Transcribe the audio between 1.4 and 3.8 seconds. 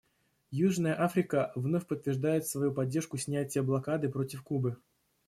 вновь подтверждает свою поддержку снятия